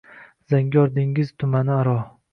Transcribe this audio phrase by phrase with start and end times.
[0.53, 1.97] Zangor dengiz tumani aro!..